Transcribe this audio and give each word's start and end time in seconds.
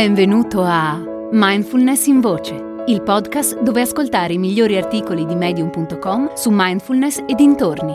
Benvenuto 0.00 0.62
a 0.62 0.96
Mindfulness 1.32 2.06
in 2.06 2.20
Voce, 2.20 2.54
il 2.86 3.02
podcast 3.02 3.60
dove 3.60 3.80
ascoltare 3.80 4.32
i 4.32 4.38
migliori 4.38 4.76
articoli 4.76 5.26
di 5.26 5.34
medium.com 5.34 6.34
su 6.34 6.50
mindfulness 6.52 7.24
e 7.26 7.34
dintorni. 7.34 7.94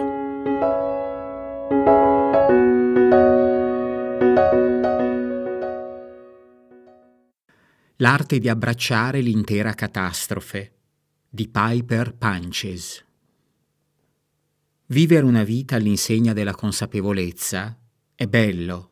L'arte 7.96 8.38
di 8.38 8.49
abbracciare 8.49 9.22
l'intera 9.22 9.72
catastrofe 9.72 10.74
di 11.29 11.47
Piper 11.47 12.17
Punches. 12.17 13.06
Vivere 14.88 15.24
una 15.24 15.46
vita 15.46 15.78
all'insegna 15.78 16.34
della 16.34 16.54
consapevolezza 16.54 17.80
è 18.13 18.27
bello 18.27 18.90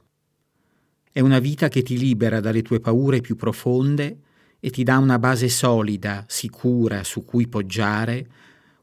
è 1.14 1.20
una 1.20 1.40
vita 1.40 1.68
che 1.68 1.82
ti 1.82 1.98
libera 1.98 2.40
dalle 2.40 2.62
tue 2.62 2.80
paure 2.80 3.20
più 3.20 3.36
profonde 3.36 4.20
e 4.62 4.70
ti 4.70 4.84
dà 4.84 4.98
una 4.98 5.20
base 5.20 5.50
solida, 5.50 6.24
sicura, 6.28 7.04
su 7.04 7.26
cui 7.26 7.48
poggiare 7.48 8.28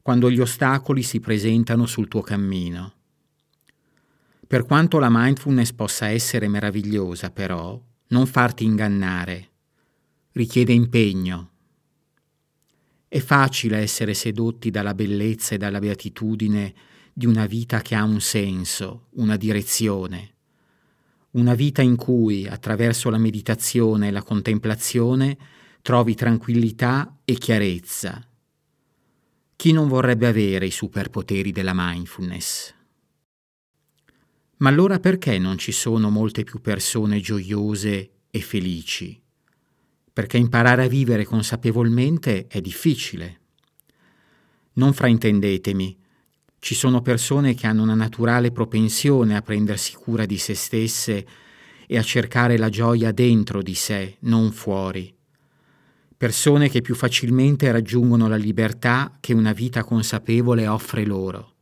quando 0.02 0.30
gli 0.30 0.40
ostacoli 0.40 1.02
si 1.02 1.20
presentano 1.20 1.86
sul 1.86 2.08
tuo 2.08 2.20
cammino. 2.20 2.92
Per 4.46 4.64
quanto 4.64 4.98
la 4.98 5.08
mindfulness 5.10 5.72
possa 5.72 6.08
essere 6.08 6.48
meravigliosa, 6.48 7.30
però, 7.30 7.80
non 8.08 8.26
farti 8.26 8.64
ingannare. 8.64 9.50
Richiede 10.32 10.72
impegno. 10.72 11.50
È 13.06 13.20
facile 13.20 13.78
essere 13.78 14.12
sedotti 14.12 14.70
dalla 14.70 14.94
bellezza 14.94 15.54
e 15.54 15.58
dalla 15.58 15.78
beatitudine 15.78 16.74
di 17.12 17.26
una 17.26 17.46
vita 17.46 17.80
che 17.80 17.94
ha 17.94 18.04
un 18.04 18.20
senso, 18.20 19.08
una 19.12 19.36
direzione 19.36 20.36
una 21.38 21.54
vita 21.54 21.82
in 21.82 21.94
cui, 21.94 22.46
attraverso 22.46 23.10
la 23.10 23.18
meditazione 23.18 24.08
e 24.08 24.10
la 24.10 24.22
contemplazione, 24.22 25.38
trovi 25.82 26.14
tranquillità 26.14 27.20
e 27.24 27.34
chiarezza. 27.34 28.26
Chi 29.54 29.72
non 29.72 29.88
vorrebbe 29.88 30.26
avere 30.26 30.66
i 30.66 30.70
superpoteri 30.70 31.52
della 31.52 31.72
mindfulness? 31.74 32.74
Ma 34.56 34.68
allora 34.68 34.98
perché 34.98 35.38
non 35.38 35.56
ci 35.56 35.70
sono 35.70 36.10
molte 36.10 36.42
più 36.42 36.60
persone 36.60 37.20
gioiose 37.20 38.10
e 38.30 38.40
felici? 38.40 39.20
Perché 40.12 40.36
imparare 40.36 40.84
a 40.84 40.88
vivere 40.88 41.24
consapevolmente 41.24 42.48
è 42.48 42.60
difficile. 42.60 43.40
Non 44.74 44.92
fraintendetemi, 44.92 45.96
ci 46.60 46.74
sono 46.74 47.02
persone 47.02 47.54
che 47.54 47.66
hanno 47.66 47.82
una 47.82 47.94
naturale 47.94 48.50
propensione 48.50 49.36
a 49.36 49.42
prendersi 49.42 49.94
cura 49.94 50.26
di 50.26 50.38
se 50.38 50.54
stesse 50.54 51.26
e 51.86 51.96
a 51.96 52.02
cercare 52.02 52.58
la 52.58 52.68
gioia 52.68 53.12
dentro 53.12 53.62
di 53.62 53.74
sé, 53.74 54.16
non 54.20 54.52
fuori. 54.52 55.14
Persone 56.16 56.68
che 56.68 56.82
più 56.82 56.94
facilmente 56.94 57.70
raggiungono 57.70 58.26
la 58.28 58.36
libertà 58.36 59.16
che 59.20 59.32
una 59.32 59.52
vita 59.52 59.84
consapevole 59.84 60.66
offre 60.66 61.06
loro. 61.06 61.54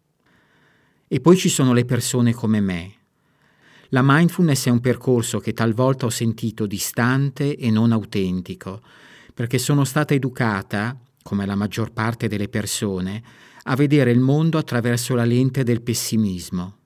E 1.07 1.21
poi 1.21 1.37
ci 1.37 1.51
sono 1.51 1.75
le 1.75 1.85
persone 1.85 2.33
come 2.33 2.61
me. 2.61 2.95
La 3.91 4.01
mindfulness 4.03 4.67
è 4.67 4.71
un 4.71 4.81
percorso 4.81 5.39
che 5.39 5.53
talvolta 5.53 6.07
ho 6.07 6.11
sentito 6.11 6.67
distante 6.67 7.57
e 7.57 7.71
non 7.71 7.93
autentico, 7.93 8.81
perché 9.33 9.59
sono 9.59 9.85
stata 9.85 10.15
educata, 10.15 10.99
come 11.23 11.47
la 11.47 11.55
maggior 11.55 11.93
parte 11.93 12.27
delle 12.27 12.49
persone, 12.49 13.23
a 13.69 13.75
vedere 13.75 14.13
il 14.13 14.21
mondo 14.21 14.59
attraverso 14.59 15.15
la 15.15 15.25
lente 15.25 15.65
del 15.65 15.83
pessimismo, 15.83 16.77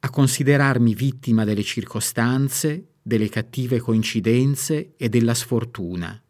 a 0.00 0.10
considerarmi 0.10 0.94
vittima 0.94 1.44
delle 1.44 1.62
circostanze, 1.62 2.94
delle 3.00 3.28
cattive 3.28 3.78
coincidenze 3.78 4.94
e 4.96 5.08
della 5.08 5.34
sfortuna. 5.34 6.20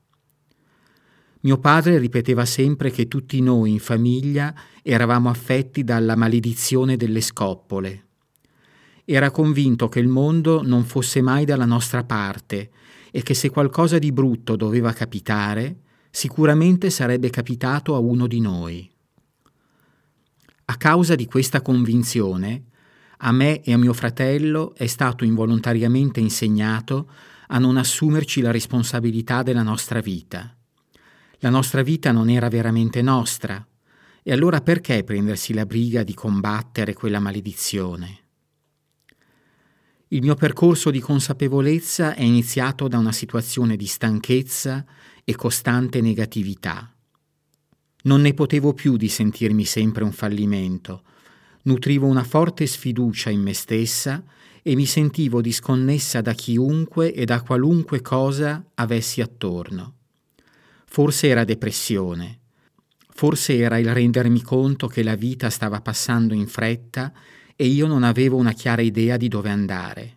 Mio 1.40 1.58
padre 1.58 1.98
ripeteva 1.98 2.44
sempre 2.44 2.90
che 2.90 3.08
tutti 3.08 3.40
noi 3.40 3.70
in 3.72 3.78
famiglia 3.78 4.54
eravamo 4.82 5.30
affetti 5.30 5.84
dalla 5.84 6.16
maledizione 6.16 6.98
delle 6.98 7.22
scoppole. 7.22 8.06
Era 9.06 9.30
convinto 9.30 9.88
che 9.88 10.00
il 10.00 10.08
mondo 10.08 10.62
non 10.62 10.84
fosse 10.84 11.22
mai 11.22 11.46
dalla 11.46 11.64
nostra 11.64 12.04
parte 12.04 12.70
e 13.10 13.22
che 13.22 13.32
se 13.32 13.48
qualcosa 13.48 13.98
di 13.98 14.12
brutto 14.12 14.54
doveva 14.54 14.92
capitare, 14.92 15.80
sicuramente 16.10 16.90
sarebbe 16.90 17.30
capitato 17.30 17.94
a 17.94 17.98
uno 17.98 18.26
di 18.26 18.40
noi. 18.40 18.91
A 20.72 20.76
causa 20.78 21.14
di 21.14 21.26
questa 21.26 21.60
convinzione, 21.60 22.64
a 23.18 23.30
me 23.30 23.60
e 23.60 23.74
a 23.74 23.76
mio 23.76 23.92
fratello 23.92 24.74
è 24.74 24.86
stato 24.86 25.22
involontariamente 25.22 26.18
insegnato 26.18 27.10
a 27.48 27.58
non 27.58 27.76
assumerci 27.76 28.40
la 28.40 28.50
responsabilità 28.50 29.42
della 29.42 29.62
nostra 29.62 30.00
vita. 30.00 30.56
La 31.40 31.50
nostra 31.50 31.82
vita 31.82 32.10
non 32.10 32.30
era 32.30 32.48
veramente 32.48 33.02
nostra, 33.02 33.62
e 34.22 34.32
allora 34.32 34.62
perché 34.62 35.04
prendersi 35.04 35.52
la 35.52 35.66
briga 35.66 36.04
di 36.04 36.14
combattere 36.14 36.94
quella 36.94 37.20
maledizione? 37.20 38.20
Il 40.08 40.22
mio 40.22 40.36
percorso 40.36 40.90
di 40.90 41.00
consapevolezza 41.00 42.14
è 42.14 42.22
iniziato 42.22 42.88
da 42.88 42.96
una 42.96 43.12
situazione 43.12 43.76
di 43.76 43.86
stanchezza 43.86 44.86
e 45.22 45.36
costante 45.36 46.00
negatività. 46.00 46.90
Non 48.02 48.20
ne 48.20 48.34
potevo 48.34 48.72
più 48.72 48.96
di 48.96 49.08
sentirmi 49.08 49.64
sempre 49.64 50.02
un 50.02 50.12
fallimento. 50.12 51.02
Nutrivo 51.62 52.06
una 52.06 52.24
forte 52.24 52.66
sfiducia 52.66 53.30
in 53.30 53.40
me 53.40 53.52
stessa 53.52 54.24
e 54.62 54.74
mi 54.74 54.86
sentivo 54.86 55.40
disconnessa 55.40 56.20
da 56.20 56.32
chiunque 56.32 57.12
e 57.12 57.24
da 57.24 57.42
qualunque 57.42 58.00
cosa 58.00 58.64
avessi 58.74 59.20
attorno. 59.20 59.94
Forse 60.86 61.28
era 61.28 61.44
depressione, 61.44 62.40
forse 63.10 63.56
era 63.56 63.78
il 63.78 63.92
rendermi 63.92 64.42
conto 64.42 64.88
che 64.88 65.02
la 65.02 65.14
vita 65.14 65.48
stava 65.50 65.80
passando 65.80 66.34
in 66.34 66.46
fretta 66.46 67.12
e 67.54 67.66
io 67.66 67.86
non 67.86 68.02
avevo 68.02 68.36
una 68.36 68.52
chiara 68.52 68.82
idea 68.82 69.16
di 69.16 69.28
dove 69.28 69.50
andare. 69.50 70.16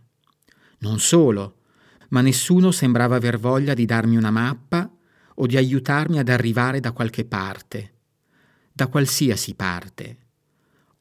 Non 0.80 1.00
solo, 1.00 1.58
ma 2.10 2.22
nessuno 2.22 2.72
sembrava 2.72 3.16
aver 3.16 3.38
voglia 3.38 3.74
di 3.74 3.86
darmi 3.86 4.18
una 4.18 4.32
mappa 4.32 4.90
o 5.36 5.46
di 5.48 5.58
aiutarmi 5.58 6.20
ad 6.20 6.30
arrivare 6.30 6.80
da 6.80 6.92
qualche 6.92 7.26
parte, 7.26 7.94
da 8.72 8.88
qualsiasi 8.88 9.54
parte. 9.56 10.18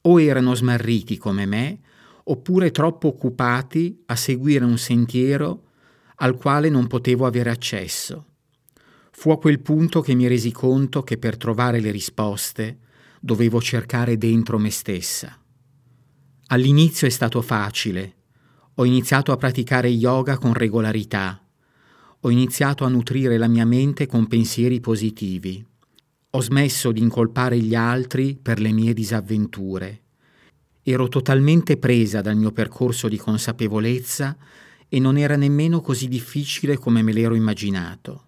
O 0.03 0.21
erano 0.21 0.55
smarriti 0.55 1.17
come 1.17 1.47
me, 1.47 1.81
oppure 2.25 2.71
troppo 2.71 3.09
occupati 3.09 4.03
a 4.07 4.17
seguire 4.17 4.65
un 4.65 4.79
sentiero 4.79 5.63
al 6.17 6.37
quale 6.37 6.69
non 6.69 6.87
potevo 6.87 7.27
avere 7.27 7.51
accesso. 7.51 8.27
Fu 9.11 9.31
a 9.31 9.39
quel 9.39 9.61
punto 9.61 10.01
che 10.01 10.15
mi 10.15 10.27
resi 10.27 10.51
conto 10.51 11.03
che 11.03 11.19
per 11.19 11.37
trovare 11.37 11.81
le 11.81 11.91
risposte 11.91 12.79
dovevo 13.21 13.61
cercare 13.61 14.19
dentro 14.19 14.59
me 14.59 14.71
stessa. 14.71 15.39
All'inizio 16.49 17.07
è 17.07 17.11
stato 17.11 17.41
facile. 17.41 18.15
Ho 18.75 18.85
iniziato 18.85 19.33
a 19.33 19.37
praticare 19.37 19.89
yoga 19.89 20.37
con 20.37 20.53
regolarità 20.53 21.44
ho 22.27 22.31
iniziato 22.31 22.85
a 22.85 22.89
nutrire 22.89 23.37
la 23.37 23.49
mia 23.49 23.67
mente 23.67 24.07
con 24.07 24.27
pensieri 24.27 24.81
positivi. 24.81 25.63
Ho 26.31 26.41
smesso 26.41 26.91
di 26.91 27.01
incolpare 27.01 27.59
gli 27.59 27.75
altri 27.75 28.39
per 28.41 28.61
le 28.61 28.73
mie 28.73 28.95
disavventure. 28.95 30.01
Ero 30.83 31.09
totalmente 31.09 31.77
presa 31.77 32.23
dal 32.23 32.37
mio 32.37 32.51
percorso 32.51 33.09
di 33.09 33.19
consapevolezza 33.19 34.39
e 34.89 34.99
non 34.99 35.19
era 35.19 35.37
nemmeno 35.37 35.83
così 35.83 36.09
difficile 36.09 36.79
come 36.79 37.03
me 37.03 37.13
l'ero 37.13 37.35
immaginato. 37.35 38.25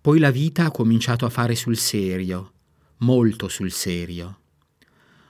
Poi 0.00 0.18
la 0.18 0.30
vita 0.30 0.64
ha 0.64 0.70
cominciato 0.70 1.26
a 1.26 1.30
fare 1.30 1.54
sul 1.54 1.76
serio, 1.76 2.52
molto 2.98 3.48
sul 3.48 3.70
serio. 3.70 4.38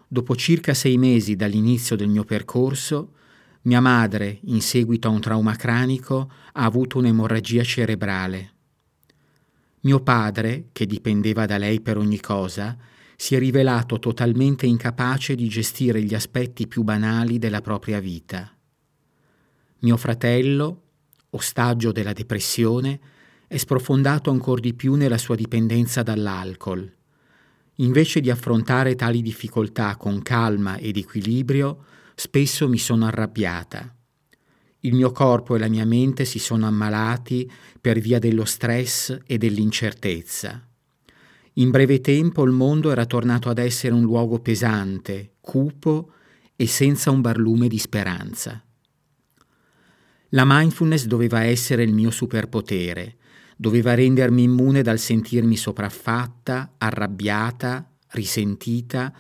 Dopo 0.07 0.37
circa 0.37 0.75
sei 0.75 0.97
mesi 0.97 1.35
dall'inizio 1.35 1.97
del 1.97 2.09
mio 2.09 2.23
percorso, 2.23 3.15
mia 3.65 3.81
madre, 3.81 4.41
in 4.45 4.61
seguito 4.61 5.09
a 5.09 5.11
un 5.11 5.21
trauma 5.21 5.57
cranico, 5.57 6.31
ha 6.53 6.65
avuto 6.65 6.99
un'emorragia 6.99 7.63
cerebrale. 7.63 8.53
Mio 9.81 10.01
padre, 10.01 10.69
che 10.73 10.87
dipendeva 10.87 11.47
da 11.47 11.59
lei 11.59 11.81
per 11.81 11.97
ogni 11.97 12.21
cosa, 12.21 12.77
si 13.17 13.35
è 13.35 13.39
rivelato 13.39 13.99
totalmente 13.99 14.67
incapace 14.67 15.35
di 15.35 15.49
gestire 15.49 16.03
gli 16.03 16.15
aspetti 16.15 16.67
più 16.67 16.83
banali 16.83 17.39
della 17.39 17.61
propria 17.61 18.01
vita. 18.01 18.51
Mio 19.81 19.97
fratello, 19.97 20.83
ostaggio 21.31 21.93
della 21.93 22.13
depressione, 22.13 23.01
è 23.47 23.57
sprofondato 23.57 24.31
ancora 24.31 24.61
di 24.61 24.75
più 24.75 24.95
nella 24.95 25.19
sua 25.19 25.37
dipendenza 25.37 26.03
dall'alcol. 26.03 26.91
Invece 27.77 28.21
di 28.21 28.31
affrontare 28.31 28.95
tali 28.95 29.23
difficoltà 29.23 29.97
con 29.97 30.23
calma 30.23 30.77
ed 30.77 30.97
equilibrio, 30.97 31.85
Spesso 32.15 32.69
mi 32.69 32.79
sono 32.79 33.07
arrabbiata. 33.07 33.93
Il 34.81 34.95
mio 34.95 35.11
corpo 35.11 35.57
e 35.57 35.59
la 35.59 35.69
mia 35.69 35.85
mente 35.85 36.25
si 36.25 36.39
sono 36.39 36.67
ammalati 36.67 37.51
per 37.81 37.99
via 37.99 38.19
dello 38.19 38.45
stress 38.45 39.19
e 39.27 39.39
dell'incertezza. 39.39 40.69
In 41.55 41.71
breve 41.71 42.01
tempo 42.01 42.45
il 42.45 42.53
mondo 42.53 42.91
era 42.91 43.07
tornato 43.07 43.49
ad 43.49 43.59
essere 43.59 43.95
un 43.95 44.03
luogo 44.03 44.41
pesante, 44.41 45.35
cupo 45.41 46.13
e 46.55 46.67
senza 46.67 47.11
un 47.11 47.21
barlume 47.21 47.67
di 47.69 47.79
speranza. 47.79 48.63
La 50.31 50.45
mindfulness 50.45 51.07
doveva 51.07 51.43
essere 51.43 51.83
il 51.83 51.95
mio 51.95 52.11
superpotere, 52.11 53.17
doveva 53.57 53.95
rendermi 53.95 54.43
immune 54.43 54.83
dal 54.83 54.99
sentirmi 54.99 55.57
sopraffatta, 55.57 56.75
arrabbiata, 56.79 57.89
risentita 58.09 59.13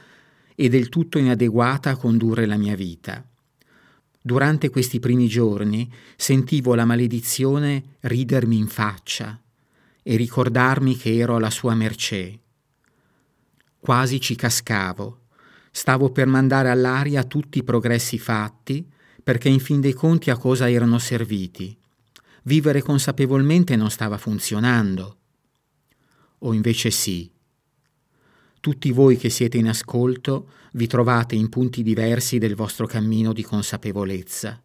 e 0.54 0.68
del 0.68 0.88
tutto 0.88 1.18
inadeguata 1.18 1.90
a 1.90 1.96
condurre 1.96 2.46
la 2.46 2.56
mia 2.56 2.76
vita. 2.76 3.24
Durante 4.20 4.70
questi 4.70 5.00
primi 5.00 5.28
giorni 5.28 5.92
sentivo 6.16 6.74
la 6.74 6.84
maledizione 6.84 7.96
ridermi 8.00 8.56
in 8.56 8.68
faccia 8.68 9.38
e 10.02 10.16
ricordarmi 10.16 10.96
che 10.96 11.16
ero 11.16 11.36
alla 11.36 11.50
sua 11.50 11.74
mercé. 11.74 12.38
Quasi 13.78 14.20
ci 14.20 14.34
cascavo. 14.34 15.20
Stavo 15.70 16.10
per 16.10 16.26
mandare 16.26 16.70
all'aria 16.70 17.24
tutti 17.24 17.58
i 17.58 17.64
progressi 17.64 18.18
fatti, 18.18 18.88
perché 19.22 19.48
in 19.48 19.60
fin 19.60 19.80
dei 19.80 19.92
conti 19.92 20.30
a 20.30 20.36
cosa 20.36 20.70
erano 20.70 20.98
serviti. 20.98 21.76
Vivere 22.44 22.80
consapevolmente 22.80 23.74
non 23.76 23.90
stava 23.90 24.16
funzionando. 24.16 25.16
O 26.38 26.54
invece 26.54 26.90
sì. 26.90 27.30
Tutti 28.64 28.92
voi 28.92 29.18
che 29.18 29.28
siete 29.28 29.58
in 29.58 29.68
ascolto 29.68 30.48
vi 30.72 30.86
trovate 30.86 31.34
in 31.34 31.50
punti 31.50 31.82
diversi 31.82 32.38
del 32.38 32.54
vostro 32.54 32.86
cammino 32.86 33.34
di 33.34 33.42
consapevolezza. 33.42 34.58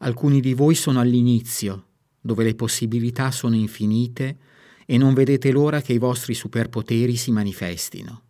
Alcuni 0.00 0.42
di 0.42 0.52
voi 0.52 0.74
sono 0.74 1.00
all'inizio, 1.00 1.86
dove 2.20 2.44
le 2.44 2.54
possibilità 2.54 3.30
sono 3.30 3.54
infinite 3.54 4.36
e 4.84 4.98
non 4.98 5.14
vedete 5.14 5.50
l'ora 5.50 5.80
che 5.80 5.94
i 5.94 5.98
vostri 5.98 6.34
superpoteri 6.34 7.16
si 7.16 7.30
manifestino. 7.30 8.22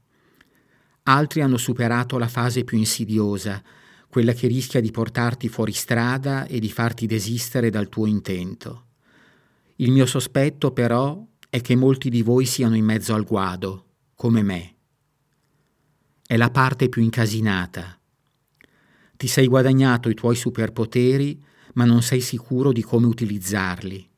Altri 1.03 1.41
hanno 1.41 1.57
superato 1.57 2.17
la 2.17 2.29
fase 2.29 2.63
più 2.63 2.79
insidiosa, 2.79 3.61
quella 4.09 4.35
che 4.35 4.47
rischia 4.47 4.81
di 4.81 4.93
portarti 4.93 5.49
fuori 5.49 5.73
strada 5.73 6.47
e 6.47 6.61
di 6.61 6.71
farti 6.71 7.07
desistere 7.07 7.71
dal 7.71 7.89
tuo 7.89 8.07
intento. 8.07 8.85
Il 9.79 9.91
mio 9.91 10.07
sospetto 10.07 10.71
però 10.71 11.27
è 11.51 11.61
che 11.61 11.75
molti 11.75 12.09
di 12.09 12.23
voi 12.23 12.47
siano 12.47 12.77
in 12.77 12.85
mezzo 12.85 13.15
al 13.15 13.25
guado, 13.25 13.87
come 14.15 14.43
me. 14.43 14.72
È 16.25 16.37
la 16.37 16.51
parte 16.51 16.89
più 16.89 17.03
incasinata. 17.03 17.99
Ti 19.17 19.27
sei 19.27 19.47
guadagnato 19.47 20.09
i 20.09 20.15
tuoi 20.15 20.37
superpoteri, 20.37 21.43
ma 21.75 21.85
non 21.85 22.03
sei 22.03 22.21
sicuro 22.21 22.73
di 22.73 22.83
come 22.83 23.07
utilizzarli. 23.07 24.09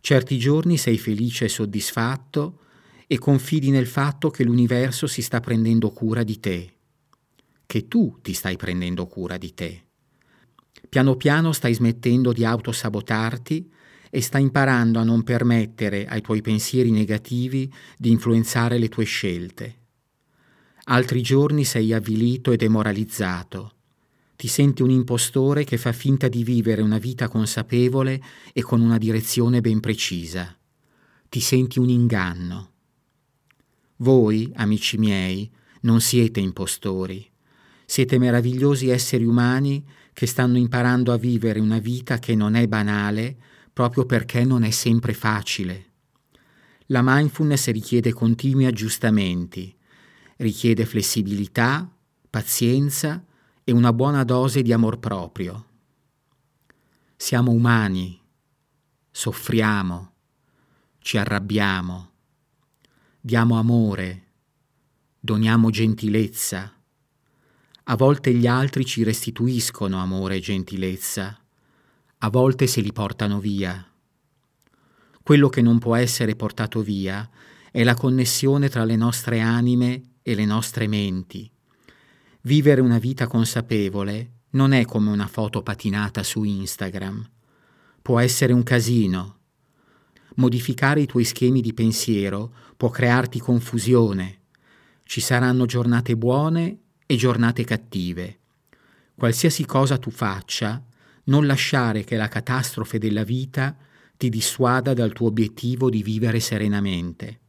Certi 0.00 0.38
giorni 0.38 0.76
sei 0.76 0.98
felice 0.98 1.44
e 1.44 1.48
soddisfatto, 1.48 2.60
e 3.06 3.18
confidi 3.18 3.70
nel 3.70 3.86
fatto 3.86 4.30
che 4.30 4.44
l'universo 4.44 5.06
si 5.06 5.22
sta 5.22 5.40
prendendo 5.40 5.90
cura 5.90 6.22
di 6.22 6.38
te, 6.40 6.72
che 7.64 7.88
tu 7.88 8.18
ti 8.20 8.34
stai 8.34 8.56
prendendo 8.56 9.06
cura 9.06 9.38
di 9.38 9.54
te. 9.54 9.82
Piano 10.88 11.16
piano 11.16 11.52
stai 11.52 11.74
smettendo 11.74 12.32
di 12.32 12.44
autosabotarti 12.44 13.70
e 14.10 14.20
stai 14.20 14.42
imparando 14.42 14.98
a 14.98 15.04
non 15.04 15.22
permettere 15.22 16.06
ai 16.06 16.20
tuoi 16.20 16.42
pensieri 16.42 16.90
negativi 16.90 17.72
di 17.96 18.10
influenzare 18.10 18.78
le 18.78 18.88
tue 18.88 19.04
scelte. 19.04 19.76
Altri 20.90 21.20
giorni 21.20 21.64
sei 21.64 21.92
avvilito 21.92 22.50
e 22.50 22.56
demoralizzato. 22.56 23.74
Ti 24.36 24.48
senti 24.48 24.80
un 24.80 24.88
impostore 24.88 25.64
che 25.64 25.76
fa 25.76 25.92
finta 25.92 26.28
di 26.28 26.42
vivere 26.42 26.80
una 26.80 26.96
vita 26.96 27.28
consapevole 27.28 28.22
e 28.54 28.62
con 28.62 28.80
una 28.80 28.96
direzione 28.96 29.60
ben 29.60 29.80
precisa. 29.80 30.56
Ti 31.28 31.40
senti 31.40 31.78
un 31.78 31.90
inganno. 31.90 32.70
Voi, 33.96 34.50
amici 34.54 34.96
miei, 34.96 35.50
non 35.82 36.00
siete 36.00 36.40
impostori. 36.40 37.28
Siete 37.84 38.16
meravigliosi 38.16 38.88
esseri 38.88 39.26
umani 39.26 39.84
che 40.14 40.24
stanno 40.24 40.56
imparando 40.56 41.12
a 41.12 41.18
vivere 41.18 41.60
una 41.60 41.80
vita 41.80 42.18
che 42.18 42.34
non 42.34 42.54
è 42.54 42.66
banale 42.66 43.36
proprio 43.74 44.06
perché 44.06 44.42
non 44.42 44.62
è 44.62 44.70
sempre 44.70 45.12
facile. 45.12 45.84
La 46.86 47.02
mindfulness 47.04 47.68
richiede 47.72 48.14
continui 48.14 48.64
aggiustamenti, 48.64 49.76
richiede 50.38 50.84
flessibilità, 50.84 51.88
pazienza 52.28 53.24
e 53.62 53.70
una 53.70 53.92
buona 53.92 54.24
dose 54.24 54.62
di 54.62 54.72
amor 54.72 54.98
proprio. 54.98 55.66
Siamo 57.14 57.52
umani, 57.52 58.20
soffriamo, 59.10 60.12
ci 60.98 61.16
arrabbiamo 61.16 62.08
diamo 63.20 63.58
amore, 63.58 64.22
doniamo 65.20 65.68
gentilezza. 65.68 66.72
A 67.84 67.94
volte 67.94 68.32
gli 68.32 68.46
altri 68.46 68.86
ci 68.86 69.02
restituiscono 69.02 70.00
amore 70.00 70.36
e 70.36 70.40
gentilezza, 70.40 71.38
a 72.18 72.30
volte 72.30 72.66
se 72.66 72.80
li 72.80 72.90
portano 72.90 73.38
via. 73.38 73.86
Quello 75.22 75.48
che 75.50 75.60
non 75.60 75.78
può 75.78 75.94
essere 75.94 76.36
portato 76.36 76.80
via 76.80 77.28
è 77.70 77.84
la 77.84 77.94
connessione 77.94 78.70
tra 78.70 78.84
le 78.84 78.96
nostre 78.96 79.40
anime 79.40 80.07
e 80.30 80.34
le 80.34 80.44
nostre 80.44 80.86
menti. 80.86 81.50
Vivere 82.42 82.80
una 82.80 82.98
vita 82.98 83.26
consapevole 83.26 84.32
non 84.50 84.72
è 84.72 84.84
come 84.84 85.10
una 85.10 85.26
foto 85.26 85.62
patinata 85.62 86.22
su 86.22 86.42
Instagram. 86.42 87.28
Può 88.02 88.18
essere 88.18 88.52
un 88.52 88.62
casino, 88.62 89.38
Modificare 90.38 91.00
i 91.00 91.06
tuoi 91.06 91.24
schemi 91.24 91.60
di 91.60 91.74
pensiero 91.74 92.54
può 92.76 92.90
crearti 92.90 93.40
confusione. 93.40 94.42
Ci 95.02 95.20
saranno 95.20 95.66
giornate 95.66 96.16
buone 96.16 96.78
e 97.06 97.16
giornate 97.16 97.64
cattive. 97.64 98.38
Qualsiasi 99.16 99.64
cosa 99.66 99.98
tu 99.98 100.10
faccia, 100.10 100.80
non 101.24 101.44
lasciare 101.44 102.04
che 102.04 102.16
la 102.16 102.28
catastrofe 102.28 102.98
della 102.98 103.24
vita 103.24 103.76
ti 104.16 104.28
dissuada 104.28 104.94
dal 104.94 105.12
tuo 105.12 105.26
obiettivo 105.26 105.90
di 105.90 106.04
vivere 106.04 106.38
serenamente. 106.38 107.40